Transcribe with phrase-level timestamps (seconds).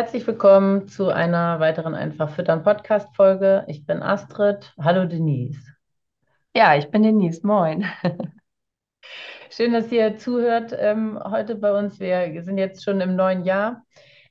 [0.00, 3.66] Herzlich willkommen zu einer weiteren Einfach Füttern Podcast Folge.
[3.68, 4.72] Ich bin Astrid.
[4.80, 5.60] Hallo Denise.
[6.56, 7.46] Ja, ich bin Denise.
[7.46, 7.84] Moin.
[9.50, 12.00] Schön, dass ihr zuhört ähm, heute bei uns.
[12.00, 13.84] Wir sind jetzt schon im neuen Jahr.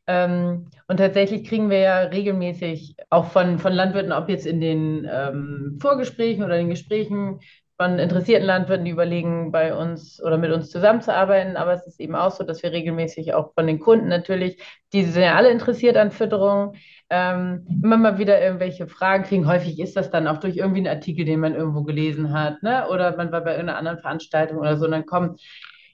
[0.07, 5.07] Ähm, und tatsächlich kriegen wir ja regelmäßig auch von, von Landwirten, ob jetzt in den
[5.07, 7.41] ähm, Vorgesprächen oder den Gesprächen,
[7.79, 11.55] von interessierten Landwirten, die überlegen, bei uns oder mit uns zusammenzuarbeiten.
[11.55, 15.03] Aber es ist eben auch so, dass wir regelmäßig auch von den Kunden natürlich, die
[15.05, 16.75] sind ja alle interessiert an Fütterung,
[17.09, 19.47] ähm, immer mal wieder irgendwelche Fragen kriegen.
[19.47, 22.85] Häufig ist das dann auch durch irgendwie einen Artikel, den man irgendwo gelesen hat, ne?
[22.89, 24.83] oder man war bei irgendeiner anderen Veranstaltung oder so.
[24.85, 25.37] Und dann kommen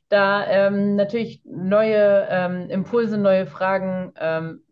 [0.10, 4.64] da ähm, natürlich neue ähm, Impulse, neue Fragen, ähm,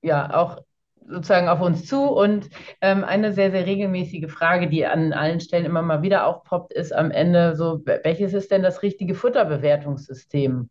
[0.00, 0.62] ja, auch
[1.06, 2.02] sozusagen auf uns zu.
[2.02, 2.48] Und
[2.80, 6.94] ähm, eine sehr, sehr regelmäßige Frage, die an allen Stellen immer mal wieder aufpoppt, ist
[6.94, 10.68] am Ende so, welches ist denn das richtige Futterbewertungssystem?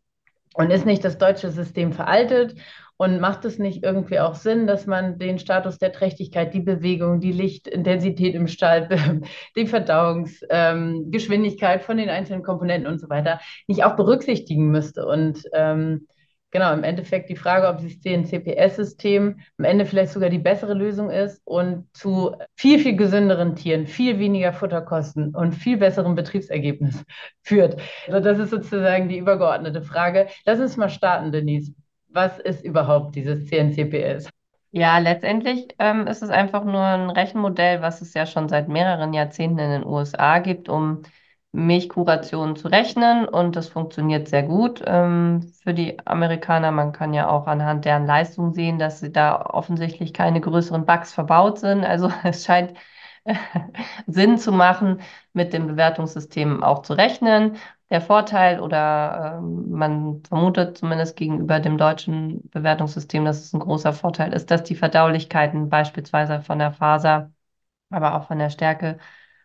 [0.55, 2.55] Und ist nicht das deutsche System veraltet?
[2.95, 7.19] Und macht es nicht irgendwie auch Sinn, dass man den Status der Trächtigkeit, die Bewegung,
[7.19, 8.87] die Lichtintensität im Stall,
[9.55, 15.07] die Verdauungsgeschwindigkeit ähm, von den einzelnen Komponenten und so weiter nicht auch berücksichtigen müsste?
[15.07, 16.07] Und ähm,
[16.53, 21.09] genau, im Endeffekt die Frage, ob dieses CNCPS-System am Ende vielleicht sogar die bessere Lösung
[21.09, 27.03] ist und zu viel, viel gesünderen Tieren, viel weniger Futterkosten und viel besseren Betriebsergebnis
[27.41, 27.81] führt.
[28.07, 30.27] Also das ist sozusagen die übergeordnete Frage.
[30.45, 31.73] Lass uns mal starten, Denise.
[32.07, 34.29] Was ist überhaupt dieses CNCPS?
[34.71, 39.13] Ja, letztendlich ähm, ist es einfach nur ein Rechenmodell, was es ja schon seit mehreren
[39.13, 41.03] Jahrzehnten in den USA gibt, um
[41.53, 46.71] Milchkurationen zu rechnen und das funktioniert sehr gut ähm, für die Amerikaner.
[46.71, 51.13] Man kann ja auch anhand deren Leistung sehen, dass sie da offensichtlich keine größeren Bugs
[51.13, 51.83] verbaut sind.
[51.85, 52.73] Also es scheint
[54.07, 55.01] Sinn zu machen,
[55.33, 57.57] mit dem Bewertungssystem auch zu rechnen.
[57.89, 63.93] Der Vorteil oder ähm, man vermutet zumindest gegenüber dem deutschen Bewertungssystem, dass es ein großer
[63.93, 67.31] Vorteil ist, dass die Verdaulichkeiten beispielsweise von der Faser,
[67.89, 68.97] aber auch von der Stärke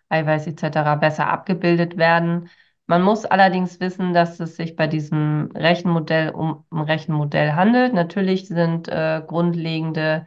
[0.08, 0.96] Eiweiß etc.
[0.96, 2.50] besser abgebildet werden.
[2.86, 7.92] Man muss allerdings wissen, dass es sich bei diesem Rechenmodell um ein Rechenmodell handelt.
[7.92, 10.26] Natürlich sind äh, grundlegende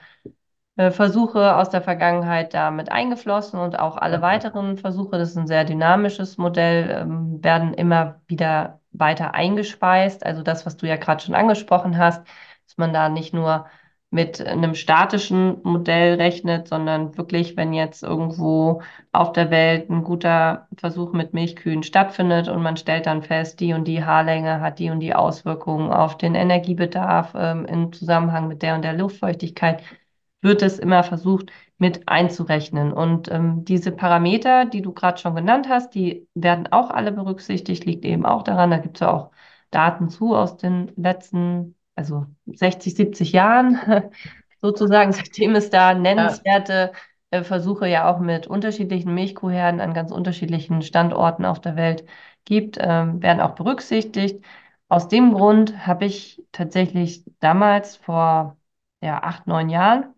[0.77, 5.47] äh, Versuche aus der Vergangenheit damit eingeflossen und auch alle weiteren Versuche, das ist ein
[5.47, 10.25] sehr dynamisches Modell, ähm, werden immer wieder weiter eingespeist.
[10.25, 12.25] Also das, was du ja gerade schon angesprochen hast,
[12.67, 13.65] dass man da nicht nur
[14.11, 18.81] mit einem statischen Modell rechnet, sondern wirklich, wenn jetzt irgendwo
[19.13, 23.73] auf der Welt ein guter Versuch mit Milchkühen stattfindet und man stellt dann fest, die
[23.73, 28.61] und die Haarlänge hat die und die Auswirkungen auf den Energiebedarf ähm, im Zusammenhang mit
[28.61, 29.81] der und der Luftfeuchtigkeit,
[30.41, 32.91] wird es immer versucht mit einzurechnen.
[32.93, 37.85] Und ähm, diese Parameter, die du gerade schon genannt hast, die werden auch alle berücksichtigt,
[37.85, 39.31] liegt eben auch daran, da gibt es ja auch
[39.71, 43.79] Daten zu aus den letzten also 60, 70 Jahren
[44.61, 46.91] sozusagen, seitdem es da nennenswerte
[47.31, 52.05] äh, Versuche ja auch mit unterschiedlichen Milchkuhherden an ganz unterschiedlichen Standorten auf der Welt
[52.45, 54.43] gibt, ähm, werden auch berücksichtigt.
[54.89, 58.57] Aus dem Grund habe ich tatsächlich damals vor
[59.01, 60.13] ja, acht, neun Jahren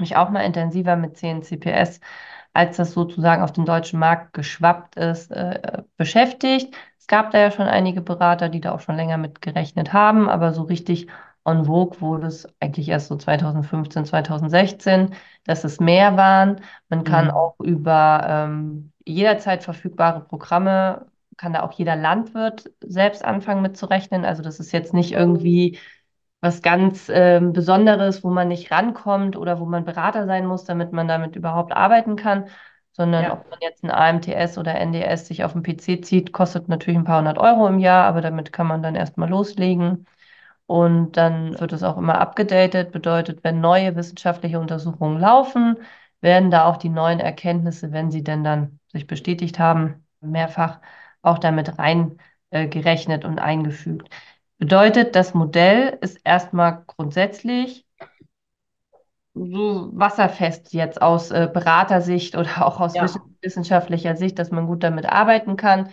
[0.00, 2.00] mich auch mal intensiver mit CNCPS,
[2.52, 6.74] als das sozusagen auf den deutschen Markt geschwappt ist, äh, beschäftigt.
[7.12, 10.30] Es gab da ja schon einige Berater, die da auch schon länger mit gerechnet haben,
[10.30, 11.08] aber so richtig
[11.44, 15.14] en vogue wurde es eigentlich erst so 2015, 2016,
[15.44, 16.62] dass es mehr waren.
[16.88, 17.30] Man kann mhm.
[17.32, 21.04] auch über ähm, jederzeit verfügbare Programme,
[21.36, 24.24] kann da auch jeder Landwirt selbst anfangen mitzurechnen.
[24.24, 25.78] Also das ist jetzt nicht irgendwie
[26.40, 30.92] was ganz ähm, Besonderes, wo man nicht rankommt oder wo man Berater sein muss, damit
[30.92, 32.46] man damit überhaupt arbeiten kann,
[32.92, 33.32] sondern ja.
[33.32, 37.04] ob man jetzt ein AMTS oder NDS sich auf dem PC zieht, kostet natürlich ein
[37.04, 40.06] paar hundert Euro im Jahr, aber damit kann man dann erstmal loslegen.
[40.66, 45.76] Und dann wird es auch immer abgedatet, bedeutet, wenn neue wissenschaftliche Untersuchungen laufen,
[46.20, 50.80] werden da auch die neuen Erkenntnisse, wenn sie denn dann sich bestätigt haben, mehrfach
[51.20, 54.08] auch damit reingerechnet äh, und eingefügt.
[54.58, 57.84] Bedeutet, das Modell ist erstmal grundsätzlich
[59.34, 63.06] so wasserfest jetzt aus äh, Beratersicht oder auch aus ja.
[63.40, 65.92] wissenschaftlicher Sicht, dass man gut damit arbeiten kann.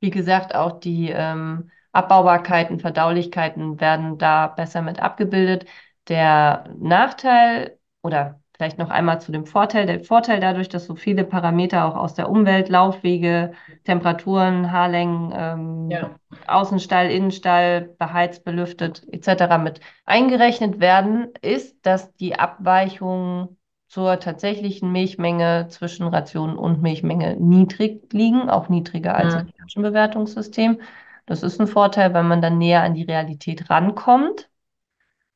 [0.00, 5.66] Wie gesagt, auch die ähm, Abbaubarkeiten, Verdaulichkeiten werden da besser mit abgebildet.
[6.08, 11.24] Der Nachteil oder vielleicht noch einmal zu dem Vorteil, der Vorteil dadurch, dass so viele
[11.24, 16.10] Parameter auch aus der Umwelt, Laufwege, Temperaturen, Haarlängen, ähm, ja.
[16.46, 19.58] Außenstall, Innenstall, beheizt, belüftet etc.
[19.60, 23.56] mit eingerechnet werden, ist, dass die Abweichungen
[23.88, 29.38] zur tatsächlichen Milchmenge zwischen Ration und Milchmenge niedrig liegen, auch niedriger als
[29.74, 30.80] im Bewertungssystem.
[31.26, 34.48] Das ist ein Vorteil, weil man dann näher an die Realität rankommt.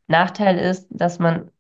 [0.07, 1.51] Nachteil ist, dass man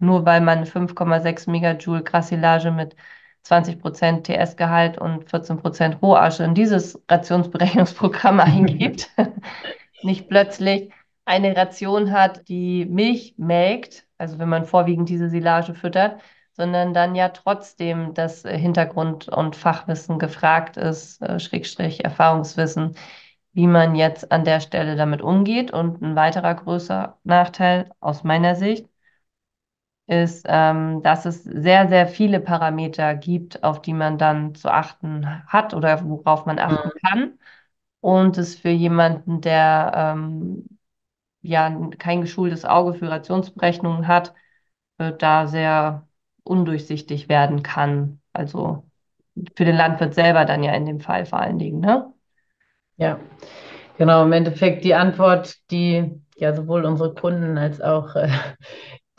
[0.00, 2.96] nur weil man 5,6 Megajoule Grassilage mit
[3.42, 9.10] 20% TS-Gehalt und 14% Rohasche in dieses Rationsberechnungsprogramm eingibt,
[10.02, 10.92] nicht plötzlich
[11.24, 16.20] eine Ration hat, die Milch melkt, also wenn man vorwiegend diese Silage füttert,
[16.52, 22.96] sondern dann ja trotzdem das Hintergrund- und Fachwissen gefragt ist, äh, Schrägstrich Erfahrungswissen,
[23.52, 25.72] wie man jetzt an der Stelle damit umgeht.
[25.72, 28.86] Und ein weiterer größer Nachteil aus meiner Sicht
[30.06, 35.26] ist, ähm, dass es sehr, sehr viele Parameter gibt, auf die man dann zu achten
[35.46, 37.08] hat oder worauf man achten mhm.
[37.08, 37.38] kann.
[38.00, 40.66] Und es für jemanden, der ähm,
[41.42, 44.34] ja kein geschultes Auge für Rationsberechnungen hat,
[44.98, 46.08] äh, da sehr
[46.44, 48.20] undurchsichtig werden kann.
[48.32, 48.84] Also
[49.56, 52.12] für den Landwirt selber dann ja in dem Fall vor allen Dingen, ne?
[52.96, 53.18] Ja,
[53.98, 54.24] genau.
[54.24, 58.28] Im Endeffekt die Antwort, die ja sowohl unsere Kunden als auch äh,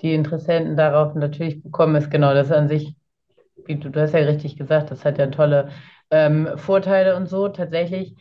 [0.04, 2.96] die Interessenten darauf natürlich bekommen, ist genau das an sich,
[3.66, 5.70] wie du, du hast ja richtig gesagt, das hat ja tolle
[6.12, 7.48] ähm, Vorteile und so.
[7.48, 8.16] Tatsächlich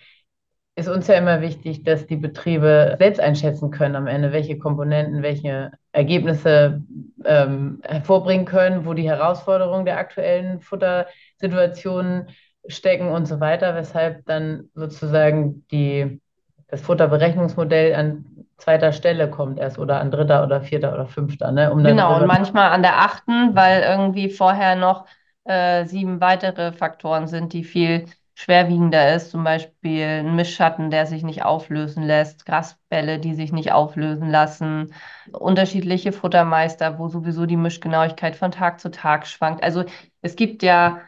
[0.75, 5.23] ist uns ja immer wichtig, dass die Betriebe selbst einschätzen können am Ende, welche Komponenten,
[5.23, 6.83] welche Ergebnisse
[7.25, 12.29] ähm, hervorbringen können, wo die Herausforderungen der aktuellen Futtersituationen
[12.67, 16.23] stecken und so weiter, weshalb dann sozusagen die,
[16.69, 18.25] das Futterberechnungsmodell an
[18.63, 21.51] zweiter Stelle kommt erst oder an dritter oder vierter oder fünfter.
[21.51, 21.73] Ne?
[21.73, 25.07] Um genau, und manchmal an der achten, weil irgendwie vorher noch
[25.45, 31.23] äh, sieben weitere Faktoren sind, die viel schwerwiegender ist, zum Beispiel ein Mischschatten, der sich
[31.23, 34.95] nicht auflösen lässt, Grasbälle, die sich nicht auflösen lassen,
[35.33, 39.63] unterschiedliche Futtermeister, wo sowieso die Mischgenauigkeit von Tag zu Tag schwankt.
[39.63, 39.85] Also
[40.23, 41.01] es gibt ja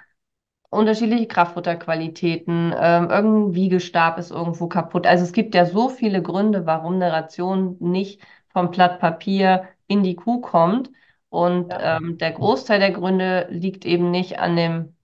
[0.75, 5.07] unterschiedliche Kraftfutterqualitäten, ähm, irgendein Wiegestab ist irgendwo kaputt.
[5.07, 10.03] Also es gibt ja so viele Gründe, warum eine Ration nicht vom Blatt Papier in
[10.03, 10.91] die Kuh kommt.
[11.29, 11.97] Und ja.
[11.97, 14.97] ähm, der Großteil der Gründe liegt eben nicht an dem,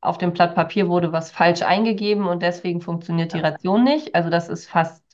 [0.00, 4.14] auf dem Blatt Papier wurde was falsch eingegeben und deswegen funktioniert die Ration nicht.
[4.14, 5.04] Also das ist fast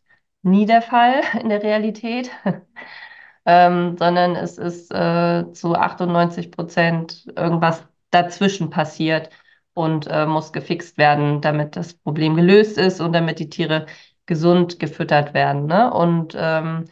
[0.43, 2.31] nie der Fall in der Realität.
[3.47, 9.31] ähm, sondern es ist äh, zu 98 Prozent irgendwas dazwischen passiert
[9.79, 13.87] und äh, muss gefixt werden, damit das Problem gelöst ist und damit die Tiere
[14.27, 15.67] gesund gefüttert werden.
[15.67, 15.93] Ne?
[15.93, 16.87] Und ähm,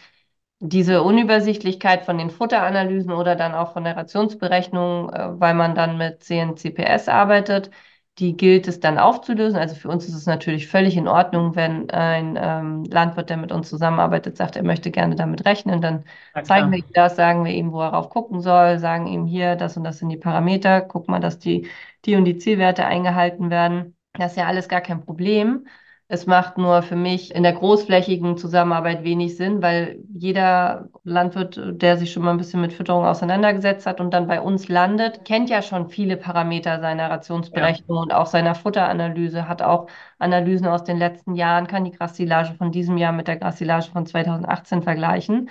[0.61, 5.99] diese Unübersichtlichkeit von den Futteranalysen oder dann auch von der Rationsberechnung, äh, weil man dann
[5.99, 7.71] mit CNCPS arbeitet,
[8.19, 9.59] die gilt es dann aufzulösen.
[9.59, 13.53] Also für uns ist es natürlich völlig in Ordnung, wenn ein ähm, Landwirt, der mit
[13.53, 15.81] uns zusammenarbeitet, sagt, er möchte gerne damit rechnen.
[15.83, 16.05] Dann
[16.43, 19.57] zeigen wir ihm das, sagen wir ihm, wo er rauf gucken soll, sagen ihm hier,
[19.57, 21.69] das und das sind die Parameter, guck mal, dass die,
[22.07, 23.97] die und die Zielwerte eingehalten werden.
[24.15, 25.67] Das ist ja alles gar kein Problem.
[26.09, 31.97] Es macht nur für mich in der großflächigen Zusammenarbeit wenig Sinn, weil jeder Landwirt, der
[31.97, 35.51] sich schon mal ein bisschen mit Fütterung auseinandergesetzt hat und dann bei uns landet, kennt
[35.51, 38.03] ja schon viele Parameter seiner Rationsberechnung ja.
[38.03, 39.89] und auch seiner Futteranalyse, hat auch
[40.21, 44.07] Analysen aus den letzten Jahren, kann die Grassilage von diesem Jahr mit der Grassilage von
[44.07, 45.51] 2018 vergleichen.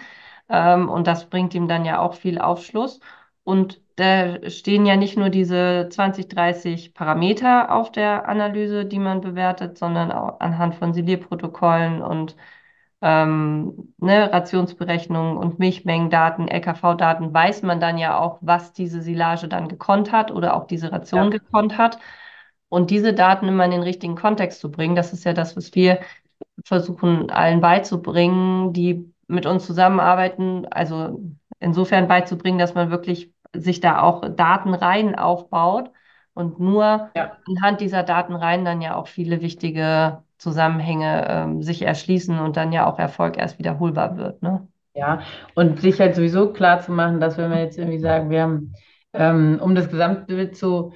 [0.50, 3.02] Ähm, und das bringt ihm dann ja auch viel Aufschluss.
[3.46, 9.22] Und da stehen ja nicht nur diese 20, 30 Parameter auf der Analyse, die man
[9.22, 12.36] bewertet, sondern auch anhand von Silierprotokollen und
[13.02, 19.68] ähm, ne, Rationsberechnungen und Milchmengendaten, LKV-Daten, weiß man dann ja auch, was diese Silage dann
[19.68, 21.30] gekonnt hat oder auch diese Ration ja.
[21.38, 22.00] gekonnt hat.
[22.68, 25.76] Und diese Daten immer in den richtigen Kontext zu bringen, das ist ja das, was
[25.76, 26.00] wir
[26.66, 30.66] versuchen allen beizubringen, die mit uns zusammenarbeiten.
[30.72, 31.20] Also
[31.60, 35.92] insofern beizubringen, dass man wirklich sich da auch Datenreihen aufbaut
[36.34, 37.38] und nur ja.
[37.48, 42.86] anhand dieser Datenreihen dann ja auch viele wichtige Zusammenhänge ähm, sich erschließen und dann ja
[42.86, 44.44] auch Erfolg erst wiederholbar wird.
[44.44, 44.68] Ne?
[44.94, 45.22] Ja,
[45.56, 48.74] und sich halt sowieso klar zu machen, dass wenn wir jetzt irgendwie sagen, wir haben,
[49.14, 50.94] ähm, um das Gesamtbild zu,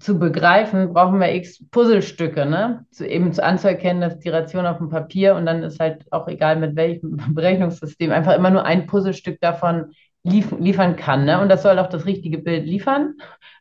[0.00, 2.86] zu begreifen, brauchen wir x Puzzlestücke, ne?
[2.90, 6.28] Zu, eben zu anzuerkennen, dass die Ration auf dem Papier und dann ist halt auch
[6.28, 9.92] egal mit welchem Berechnungssystem, einfach immer nur ein Puzzlestück davon
[10.24, 11.40] lief, liefern kann, ne?
[11.40, 13.14] Und das soll auch das richtige Bild liefern.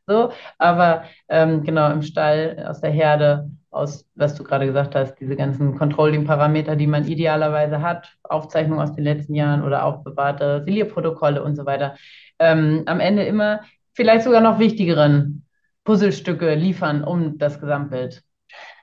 [0.08, 5.16] So, aber ähm, genau im Stall aus der Herde aus, was du gerade gesagt hast,
[5.16, 11.42] diese ganzen Controlling-Parameter, die man idealerweise hat, Aufzeichnungen aus den letzten Jahren oder aufbewahrte Silierprotokolle
[11.42, 11.96] und so weiter,
[12.40, 13.62] ähm, am Ende immer
[13.94, 15.46] vielleicht sogar noch wichtigeren
[15.86, 18.24] Puzzlestücke liefern, um das Gesamtbild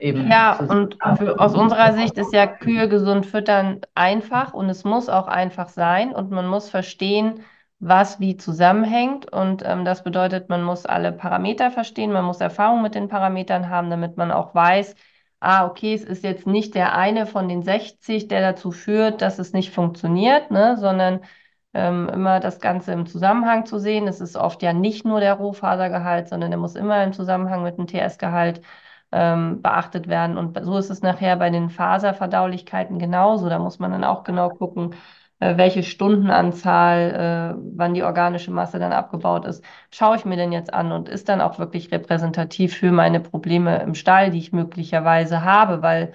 [0.01, 0.31] eben.
[0.31, 5.09] Ja, und für, aus unserer Sicht ist ja Kühe gesund füttern einfach und es muss
[5.09, 7.41] auch einfach sein und man muss verstehen,
[7.81, 9.33] was wie zusammenhängt.
[9.33, 13.69] Und ähm, das bedeutet, man muss alle Parameter verstehen, man muss Erfahrung mit den Parametern
[13.69, 14.95] haben, damit man auch weiß,
[15.41, 19.39] ah, okay, es ist jetzt nicht der eine von den 60, der dazu führt, dass
[19.39, 21.21] es nicht funktioniert, ne, sondern
[21.75, 24.09] ähm, immer das Ganze im Zusammenhang zu sehen.
[24.09, 27.79] Es ist oft ja nicht nur der Rohfasergehalt, sondern der muss immer im Zusammenhang mit
[27.79, 28.63] dem TS-Gehalt
[29.13, 30.37] ähm, beachtet werden.
[30.39, 33.49] Und so ist es nachher bei den Faserverdaulichkeiten genauso.
[33.49, 34.95] Da muss man dann auch genau gucken,
[35.40, 40.73] welche Stundenanzahl, äh, wann die organische Masse dann abgebaut ist, schaue ich mir denn jetzt
[40.75, 45.42] an und ist dann auch wirklich repräsentativ für meine Probleme im Stall, die ich möglicherweise
[45.45, 46.14] habe, weil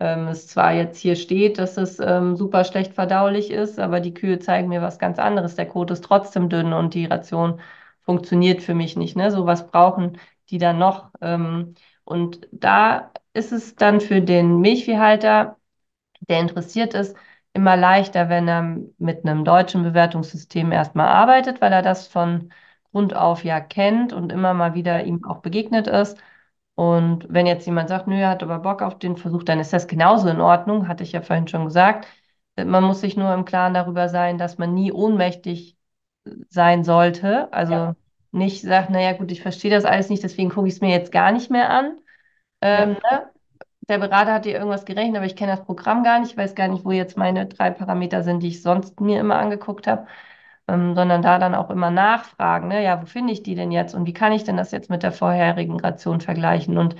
[0.00, 4.14] ähm, es zwar jetzt hier steht, dass es ähm, super schlecht verdaulich ist, aber die
[4.14, 5.54] Kühe zeigen mir was ganz anderes.
[5.56, 7.60] Der Kot ist trotzdem dünn und die Ration
[8.00, 9.16] funktioniert für mich nicht.
[9.16, 9.30] Ne?
[9.30, 10.18] So was brauchen
[10.50, 11.10] die dann noch.
[11.20, 11.74] Ähm,
[12.04, 15.56] und da ist es dann für den Milchviehhalter,
[16.28, 17.16] der interessiert ist,
[17.54, 22.52] immer leichter, wenn er mit einem deutschen Bewertungssystem erstmal arbeitet, weil er das von
[22.92, 26.18] Grund auf ja kennt und immer mal wieder ihm auch begegnet ist.
[26.74, 29.72] Und wenn jetzt jemand sagt, nö, er hat aber Bock auf den Versuch, dann ist
[29.72, 32.06] das genauso in Ordnung, hatte ich ja vorhin schon gesagt.
[32.56, 35.76] Man muss sich nur im Klaren darüber sein, dass man nie ohnmächtig
[36.48, 37.52] sein sollte.
[37.52, 37.96] Also ja.
[38.30, 41.12] nicht sagt, naja, gut, ich verstehe das alles nicht, deswegen gucke ich es mir jetzt
[41.12, 41.98] gar nicht mehr an.
[42.60, 43.18] Ähm, ja.
[43.18, 43.30] ne?
[43.88, 46.54] Der Berater hat dir irgendwas gerechnet, aber ich kenne das Programm gar nicht, ich weiß
[46.54, 50.06] gar nicht, wo jetzt meine drei Parameter sind, die ich sonst mir immer angeguckt habe,
[50.68, 52.82] ähm, sondern da dann auch immer nachfragen, ne?
[52.84, 55.02] ja, wo finde ich die denn jetzt und wie kann ich denn das jetzt mit
[55.02, 56.96] der vorherigen Ration vergleichen und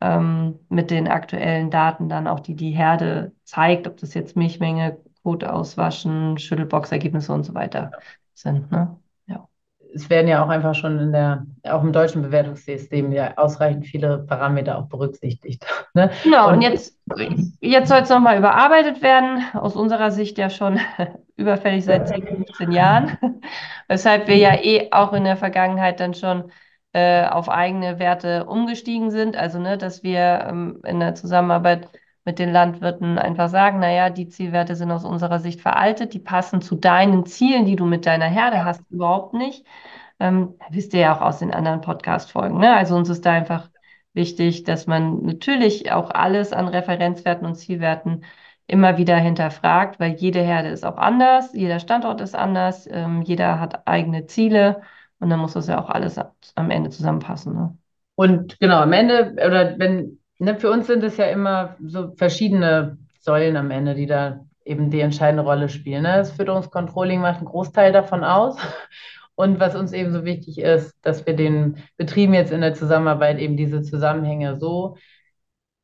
[0.00, 4.98] ähm, mit den aktuellen Daten dann auch, die die Herde zeigt, ob das jetzt Milchmenge,
[5.22, 7.92] Kot auswaschen, Schüttelbox-Ergebnisse und so weiter
[8.34, 8.72] sind.
[8.72, 8.98] Ne?
[9.94, 14.18] Es werden ja auch einfach schon in der, auch im deutschen Bewertungssystem ja ausreichend viele
[14.18, 15.64] Parameter auch berücksichtigt.
[15.94, 16.10] Ne?
[16.22, 16.98] Genau, und, und jetzt,
[17.60, 20.80] jetzt soll es nochmal überarbeitet werden, aus unserer Sicht ja schon
[21.36, 23.18] überfällig seit 10, 15 Jahren,
[23.88, 26.50] weshalb wir ja eh auch in der Vergangenheit dann schon
[26.94, 31.88] äh, auf eigene Werte umgestiegen sind, also ne, dass wir ähm, in der Zusammenarbeit
[32.24, 36.60] mit den Landwirten einfach sagen, naja, die Zielwerte sind aus unserer Sicht veraltet, die passen
[36.62, 39.66] zu deinen Zielen, die du mit deiner Herde hast, überhaupt nicht.
[40.20, 42.58] Ähm, wisst ihr ja auch aus den anderen Podcast-Folgen.
[42.58, 42.74] Ne?
[42.74, 43.70] Also uns ist da einfach
[44.14, 48.24] wichtig, dass man natürlich auch alles an Referenzwerten und Zielwerten
[48.66, 53.58] immer wieder hinterfragt, weil jede Herde ist auch anders, jeder Standort ist anders, ähm, jeder
[53.60, 54.82] hat eigene Ziele
[55.18, 56.20] und dann muss das ja auch alles
[56.54, 57.54] am Ende zusammenpassen.
[57.54, 57.76] Ne?
[58.14, 62.98] Und genau, am Ende, oder wenn Ne, für uns sind es ja immer so verschiedene
[63.20, 66.02] Säulen am Ende, die da eben die entscheidende Rolle spielen.
[66.02, 66.16] Ne?
[66.16, 68.56] Das Fütterungscontrolling macht einen Großteil davon aus.
[69.36, 73.38] Und was uns eben so wichtig ist, dass wir den Betrieben jetzt in der Zusammenarbeit
[73.38, 74.96] eben diese Zusammenhänge so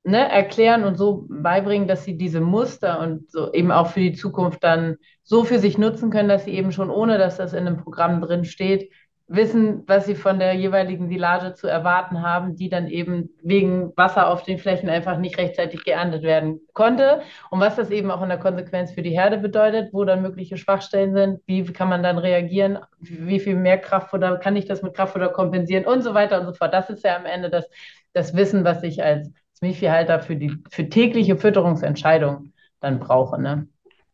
[0.03, 4.15] ne, erklären und so beibringen, dass sie diese Muster und so eben auch für die
[4.15, 7.65] Zukunft dann so für sich nutzen können, dass sie eben schon ohne, dass das in
[7.65, 8.91] einem Programm drin steht,
[9.29, 14.29] wissen, was sie von der jeweiligen Silage zu erwarten haben, die dann eben wegen Wasser
[14.31, 17.21] auf den Flächen einfach nicht rechtzeitig geerntet werden konnte.
[17.51, 20.57] Und was das eben auch in der Konsequenz für die Herde bedeutet, wo dann mögliche
[20.57, 24.95] Schwachstellen sind, wie kann man dann reagieren, wie viel mehr Kraftfutter, kann ich das mit
[24.95, 26.73] Kraftfutter kompensieren und so weiter und so fort.
[26.73, 27.69] Das ist ja am Ende das,
[28.15, 29.31] das Wissen, was ich als
[29.61, 33.41] Milchviehhalter für die für tägliche Fütterungsentscheidung dann brauche.
[33.41, 33.69] Ne?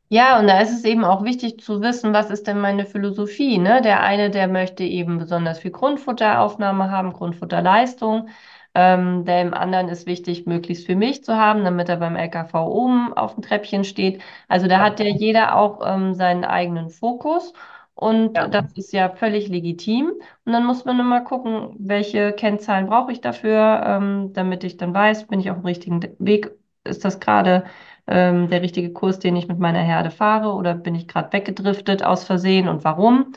[0.09, 3.59] Ja, und da ist es eben auch wichtig zu wissen, was ist denn meine Philosophie,
[3.59, 3.81] ne?
[3.83, 8.29] Der eine, der möchte eben besonders viel Grundfutteraufnahme haben, Grundfutterleistung.
[8.77, 13.13] Ähm, dem anderen ist wichtig, möglichst viel Milch zu haben, damit er beim LKV oben
[13.15, 14.21] auf dem Treppchen steht.
[14.49, 17.53] Also da hat ja jeder auch ähm, seinen eigenen Fokus.
[17.95, 18.49] Und ja.
[18.49, 20.13] das ist ja völlig legitim.
[20.45, 24.93] Und dann muss man immer gucken, welche Kennzahlen brauche ich dafür, ähm, damit ich dann
[24.95, 26.51] weiß, bin ich auf dem richtigen Weg,
[26.85, 27.65] ist das gerade
[28.07, 32.03] ähm, der richtige Kurs, den ich mit meiner Herde fahre oder bin ich gerade weggedriftet
[32.03, 33.33] aus Versehen und warum?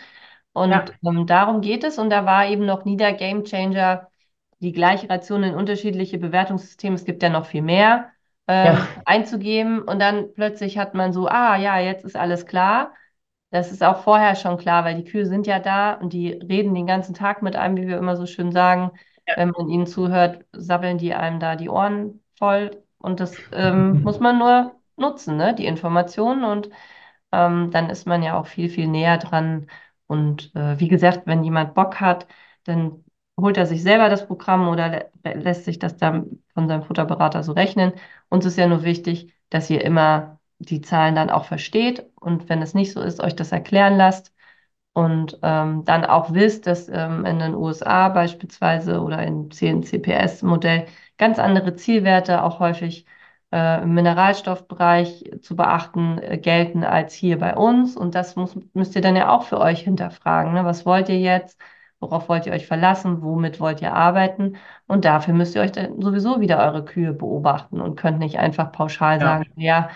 [0.54, 0.86] Und ja.
[1.06, 2.00] ähm, darum geht es.
[2.00, 4.08] Und da war eben noch nie der Game Changer,
[4.60, 8.10] die gleiche Ration in unterschiedliche Bewertungssysteme, es gibt ja noch viel mehr,
[8.48, 8.88] ähm, ja.
[9.06, 9.82] einzugeben.
[9.84, 12.94] Und dann plötzlich hat man so, ah ja, jetzt ist alles klar.
[13.52, 16.74] Das ist auch vorher schon klar, weil die Kühe sind ja da und die reden
[16.74, 18.92] den ganzen Tag mit einem, wie wir immer so schön sagen.
[19.28, 19.38] Ja.
[19.38, 22.72] Wenn man ihnen zuhört, sabbeln die einem da die Ohren voll.
[23.00, 25.54] Und das ähm, muss man nur nutzen, ne?
[25.56, 26.44] die Informationen.
[26.44, 26.70] Und
[27.32, 29.68] ähm, dann ist man ja auch viel, viel näher dran.
[30.08, 32.27] Und äh, wie gesagt, wenn jemand Bock hat,
[32.63, 33.04] dann
[33.39, 37.44] holt er sich selber das Programm oder lä lässt sich das dann von seinem Futterberater
[37.44, 37.94] so rechnen.
[38.30, 42.62] Uns ist ja nur wichtig, dass ihr immer die Zahlen dann auch versteht und wenn
[42.62, 44.34] es nicht so ist, euch das erklären lasst
[44.98, 50.88] und ähm, dann auch wisst, dass ähm, in den USA beispielsweise oder im CNCPS-Modell
[51.20, 53.06] ganz andere Zielwerte auch häufig
[53.51, 57.96] äh, im Mineralstoffbereich zu beachten äh, gelten als hier bei uns.
[57.96, 60.54] Und das muss, müsst ihr dann ja auch für euch hinterfragen.
[60.54, 60.66] Ne?
[60.66, 61.60] Was wollt ihr jetzt?
[62.00, 63.22] Worauf wollt ihr euch verlassen?
[63.22, 64.56] Womit wollt ihr arbeiten?
[64.88, 68.72] Und dafür müsst ihr euch dann sowieso wieder eure Kühe beobachten und könnt nicht einfach
[68.72, 69.22] pauschal ja.
[69.22, 69.89] sagen, ja,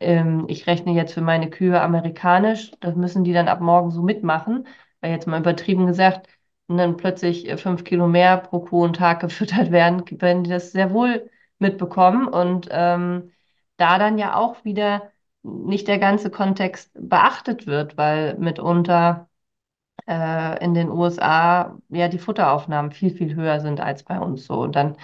[0.00, 4.02] ähm, ich rechne jetzt für meine Kühe amerikanisch, das müssen die dann ab morgen so
[4.02, 4.66] mitmachen,
[5.00, 6.28] weil jetzt mal übertrieben gesagt,
[6.68, 10.50] und dann plötzlich äh, fünf Kilo mehr pro Kuh und Tag gefüttert werden, werden die
[10.50, 12.28] das sehr wohl mitbekommen.
[12.28, 13.32] Und ähm,
[13.76, 15.10] da dann ja auch wieder
[15.42, 19.28] nicht der ganze Kontext beachtet wird, weil mitunter
[20.06, 24.60] äh, in den USA ja die Futteraufnahmen viel, viel höher sind als bei uns so.
[24.60, 24.96] Und dann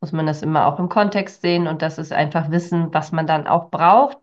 [0.00, 3.26] muss man das immer auch im Kontext sehen und das ist einfach Wissen, was man
[3.26, 4.18] dann auch braucht,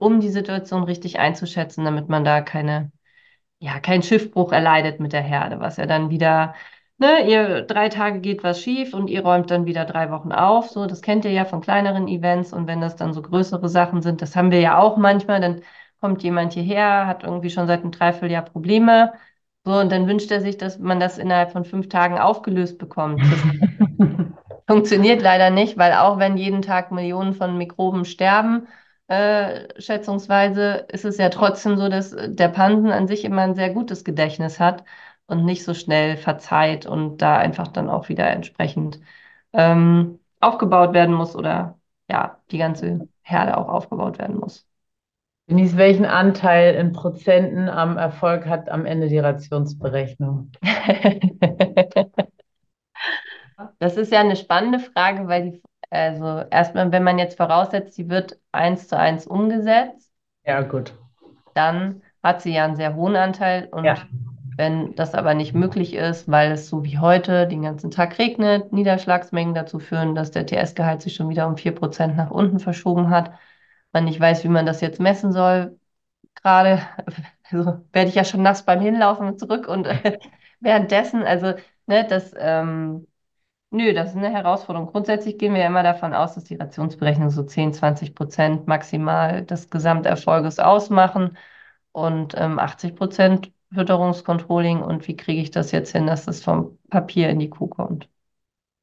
[0.00, 2.90] um die Situation richtig einzuschätzen, damit man da keine,
[3.58, 6.54] ja, keinen Schiffbruch erleidet mit der Herde, was ja dann wieder,
[6.98, 10.70] ne, ihr drei Tage geht was schief und ihr räumt dann wieder drei Wochen auf.
[10.70, 14.02] So, das kennt ihr ja von kleineren Events und wenn das dann so größere Sachen
[14.02, 15.62] sind, das haben wir ja auch manchmal, dann
[16.00, 19.12] kommt jemand hierher, hat irgendwie schon seit einem Dreivierteljahr Probleme.
[19.64, 23.30] So, und dann wünscht er sich, dass man das innerhalb von fünf Tagen aufgelöst bekommt.
[23.30, 23.40] Das
[24.66, 28.68] funktioniert leider nicht, weil auch wenn jeden Tag Millionen von Mikroben sterben,
[29.10, 33.70] äh, schätzungsweise ist es ja trotzdem so, dass der Pansen an sich immer ein sehr
[33.70, 34.84] gutes Gedächtnis hat
[35.26, 39.00] und nicht so schnell verzeiht und da einfach dann auch wieder entsprechend
[39.52, 44.64] ähm, aufgebaut werden muss oder ja, die ganze Herde auch aufgebaut werden muss.
[45.48, 50.52] Denise, welchen Anteil in Prozenten am Erfolg hat am Ende die Rationsberechnung?
[53.80, 58.08] das ist ja eine spannende Frage, weil die also erstmal, wenn man jetzt voraussetzt, sie
[58.08, 60.10] wird eins zu eins umgesetzt.
[60.44, 60.94] Ja, gut.
[61.54, 63.68] Dann hat sie ja einen sehr hohen Anteil.
[63.70, 63.96] Und ja.
[64.56, 68.72] wenn das aber nicht möglich ist, weil es so wie heute den ganzen Tag regnet,
[68.72, 73.32] Niederschlagsmengen dazu führen, dass der TS-Gehalt sich schon wieder um 4% nach unten verschoben hat,
[73.92, 75.76] man nicht weiß, wie man das jetzt messen soll,
[76.34, 76.80] gerade
[77.50, 79.88] also werde ich ja schon nass beim Hinlaufen zurück und
[80.60, 81.54] währenddessen, also
[81.86, 83.06] ne, das ähm,
[83.72, 84.88] Nö, das ist eine Herausforderung.
[84.90, 89.44] Grundsätzlich gehen wir ja immer davon aus, dass die Rationsberechnung so 10, 20 Prozent maximal
[89.44, 91.36] des Gesamterfolges ausmachen
[91.92, 94.82] und ähm, 80 Prozent Fütterungskontrolling.
[94.82, 98.08] Und wie kriege ich das jetzt hin, dass das vom Papier in die Kuh kommt?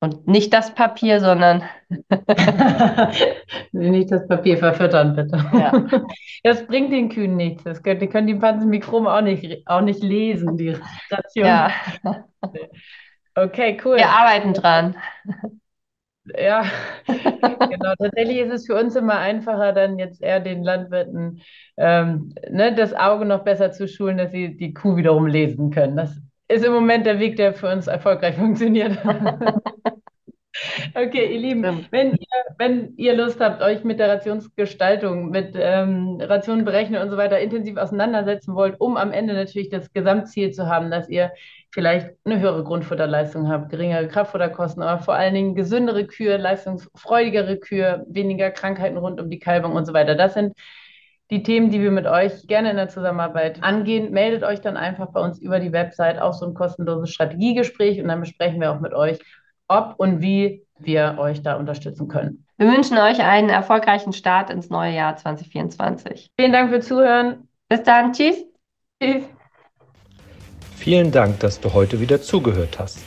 [0.01, 1.63] Und nicht das Papier, sondern
[3.71, 5.37] nicht das Papier verfüttern, bitte.
[5.53, 5.73] Ja.
[6.43, 7.63] Das bringt den Kühen nichts.
[7.63, 10.77] Das können, die können die Pansenmikroben auch nicht, auch nicht lesen, die
[11.11, 11.45] Ration.
[11.47, 11.71] Ja.
[13.37, 13.97] Okay, cool.
[13.97, 14.95] Wir arbeiten dran.
[16.37, 16.65] Ja,
[17.07, 17.93] genau.
[17.97, 21.41] Tatsächlich ist es für uns immer einfacher, dann jetzt eher den Landwirten
[21.77, 25.95] ähm, ne, das Auge noch besser zu schulen, dass sie die Kuh wiederum lesen können.
[25.95, 26.19] Das
[26.49, 28.97] ist im Moment der Weg, der für uns erfolgreich funktioniert.
[30.95, 36.19] Okay, ihr Lieben, wenn ihr, wenn ihr Lust habt, euch mit der Rationsgestaltung, mit ähm,
[36.21, 40.67] Rationen berechnen und so weiter intensiv auseinandersetzen wollt, um am Ende natürlich das Gesamtziel zu
[40.67, 41.31] haben, dass ihr
[41.71, 48.05] vielleicht eine höhere Grundfutterleistung habt, geringere Kraftfutterkosten, aber vor allen Dingen gesündere Kühe, leistungsfreudigere Kühe,
[48.09, 50.15] weniger Krankheiten rund um die Kalbung und so weiter.
[50.15, 50.53] Das sind
[51.29, 54.11] die Themen, die wir mit euch gerne in der Zusammenarbeit angehen.
[54.11, 58.07] Meldet euch dann einfach bei uns über die Website auf so ein kostenloses Strategiegespräch und
[58.07, 59.19] dann besprechen wir auch mit euch,
[59.67, 62.45] ob und wie wir euch da unterstützen können.
[62.57, 66.31] Wir wünschen euch einen erfolgreichen Start ins neue Jahr 2024.
[66.37, 67.47] Vielen Dank fürs Zuhören.
[67.69, 68.13] Bis dann.
[68.13, 68.45] Tschüss.
[69.01, 69.23] Tschüss.
[70.75, 73.01] Vielen Dank, dass du heute wieder zugehört hast.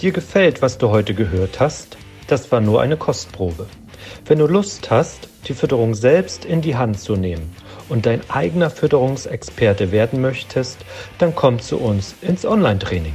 [0.00, 1.96] Dir gefällt, was du heute gehört hast?
[2.26, 3.66] Das war nur eine Kostprobe.
[4.24, 7.54] Wenn du Lust hast, die Fütterung selbst in die Hand zu nehmen
[7.88, 10.84] und dein eigener Fütterungsexperte werden möchtest,
[11.18, 13.14] dann komm zu uns ins Online-Training.